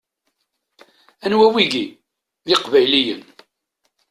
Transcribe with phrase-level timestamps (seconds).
[1.25, 1.85] Anwa wigi?
[2.45, 3.21] D iqbayliyen!